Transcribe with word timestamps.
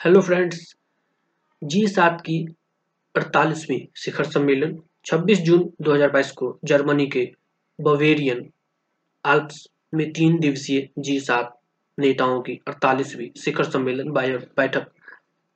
Hello 0.00 0.20
friends, 0.20 0.76
जी 1.64 1.86
सात 1.86 2.20
की 2.20 2.36
अड़तालीसवीं 3.16 3.80
शिखर 3.96 4.24
सम्मेलन 4.24 4.78
26 5.04 5.40
जून 5.40 5.70
2022 5.82 6.30
को 6.30 6.58
जर्मनी 6.64 7.06
के 7.06 7.32
बवेरियन 7.80 8.50
आल्प्स 9.24 9.66
में 9.94 10.12
तीन 10.12 10.38
दिवसीय 10.38 10.88
जी 10.98 11.20
सात 11.20 11.60
नेताओं 11.98 12.40
की 12.40 12.58
अड़तालीसवीं 12.68 13.28
शिखर 13.40 13.64
सम्मेलन 13.64 14.10
बैठक 14.12 14.90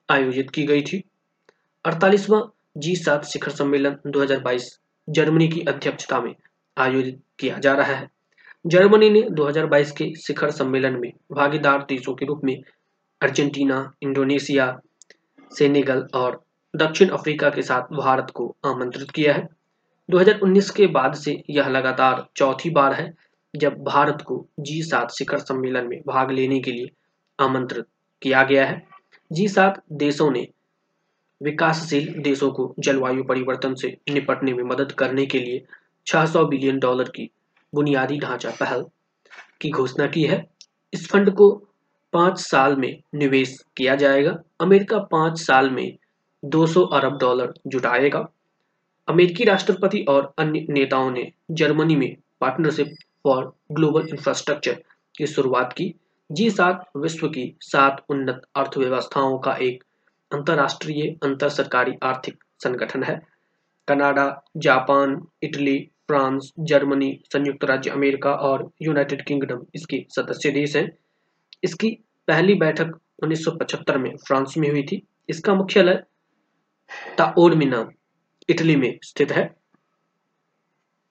आयोजित 0.08 0.50
की 0.50 0.62
गई 0.62 0.82
थी। 0.82 1.02
अड़तालीसवां 1.84 2.42
जी 2.76 2.96
सात 2.96 3.24
शिखर 3.24 3.50
सम्मेलन 3.50 3.96
2022 4.06 4.70
जर्मनी 5.08 5.48
की 5.48 5.60
अध्यक्षता 5.60 6.20
में 6.20 6.34
आयोजित 6.78 7.20
किया 7.38 7.58
जा 7.58 7.72
रहा 7.72 7.94
है। 7.94 8.08
जर्मनी 8.66 9.10
ने 9.10 9.22
2022 9.22 9.90
के 9.90 10.14
शिखर 10.16 10.50
सम्मेलन 10.50 11.00
में 11.00 11.12
भागीदार 11.32 11.86
देशों 11.88 12.14
के 12.14 12.26
रूप 12.26 12.40
में 12.44 12.62
अर्जेंटीना, 13.24 13.92
इंडोनेशिया, 14.02 14.80
सेनेगल 15.50 16.06
और 16.14 16.42
दक्षिण 16.76 17.08
अफ्रीका 17.08 17.50
के 17.50 17.62
साथ 17.62 17.82
भारत 17.96 18.30
को 18.34 18.56
आमंत्रित 18.66 19.10
किया 19.10 19.34
है। 19.34 19.48
2019 20.10 20.70
के 20.70 20.86
बाद 20.86 21.14
से 21.14 21.42
यह 21.50 21.68
लगातार 21.68 22.26
चौथी 22.36 22.70
बार 22.70 22.94
है 22.94 23.12
जब 23.54 23.82
भारत 23.84 24.22
को 24.26 24.48
जी 24.60 24.82
सात 24.82 25.10
शिखर 25.10 25.38
सम्मेलन 25.38 25.86
में 25.88 26.00
भाग 26.06 26.30
लेने 26.30 26.60
के 26.60 26.72
लिए 26.72 26.90
आमंत्रित 27.38 27.84
किया 28.22 28.42
गया 28.42 28.66
है। 28.66 28.82
जी 29.32 29.48
सात 29.48 29.82
देशों 29.92 30.30
ने 30.30 30.46
विकासशील 31.40 32.22
देशों 32.22 32.50
को 32.50 32.74
जलवायु 32.78 33.24
परिवर्तन 33.24 33.74
से 33.74 33.96
निपटने 34.10 34.52
में 34.52 34.64
मदद 34.64 34.92
करने 34.92 35.26
के 35.26 35.38
लिए 35.38 35.64
600 36.06 36.44
बिलियन 36.44 36.78
डॉलर 36.78 37.08
की 37.08 37.30
बुनियादी 37.74 38.18
ढांचा 38.18 38.50
पहल 38.50 38.84
की 39.60 39.70
घोषणा 39.70 40.06
की 40.06 40.22
है। 40.22 40.44
इस 40.92 41.08
फंड 41.08 41.30
को 41.30 41.48
पाँच 42.14 42.38
साल 42.38 42.76
में 42.76 43.02
निवेश 43.14 43.64
किया 43.76 43.94
जाएगा। 43.94 44.38
अमेरिका 44.60 44.98
पाँच 44.98 45.38
साल 45.38 45.70
में 45.70 45.96
200 46.44 46.82
अरब 46.82 47.18
डॉलर 47.18 47.52
जुटाएगा। 47.66 48.28
अमेरिकी 49.08 49.44
राष्ट्रपति 49.44 50.04
और 50.08 50.32
अन्य 50.38 50.66
नेताओं 50.70 51.10
ने 51.10 51.32
जर्मनी 51.50 51.96
में 51.96 52.16
पार्टनरशिप 52.40 52.94
फॉर 53.24 53.52
ग्लोबल 53.72 54.08
इंफ्रास्ट्रक्चर 54.08 54.82
की 55.18 55.26
शुरुआत 55.26 55.72
की। 55.72 55.94
जी 56.32 56.50
सात 56.50 56.84
विश्व 56.96 57.28
की 57.28 57.56
सात 57.60 58.04
उन्नत 58.08 58.42
अर्थव्यवस्थाओं 58.56 59.38
का 59.38 59.56
एक 59.62 59.84
अंतरराष्ट्रीय 60.32 61.16
अंतर 61.22 61.48
सरकारी 61.48 61.92
आर्थिक 62.02 62.44
संगठन 62.58 63.02
है। 63.02 63.22
Canada, 63.88 64.42
Japan, 64.56 65.26
Italy, 65.42 65.78
France, 66.08 66.52
Germany, 66.60 67.18
संयुक्त 67.32 67.64
राज्य 67.64 67.90
अमेरिका 67.90 68.32
और 68.32 68.70
यूनाइटेड 68.82 69.24
किंगडम 69.24 69.66
इसके 69.74 70.06
सदस्य 70.08 70.50
देश 70.50 70.76
हैं। 70.76 70.90
इसकी 71.64 71.90
पहली 72.28 72.54
बैठक 72.54 72.92
1975 73.22 73.96
में 73.96 74.16
फ्रांस 74.16 74.54
में 74.58 74.70
हुई 74.70 74.82
थी। 74.82 75.02
इसका 75.28 75.54
मुख्यालय 75.54 76.02
ताओडमिना 77.18 77.88
इटली 78.48 78.76
में 78.76 78.98
स्थित 79.02 79.32
है। 79.32 79.63